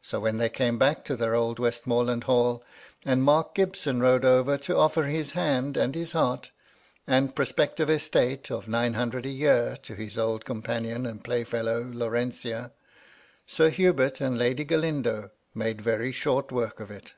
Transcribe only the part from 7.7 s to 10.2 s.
estate of nine hundred a year to his